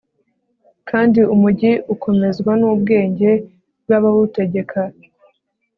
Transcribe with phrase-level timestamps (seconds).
[0.89, 3.31] kandi umugi ukomezwa n'ubwenge
[3.83, 4.81] bw'abawutegeka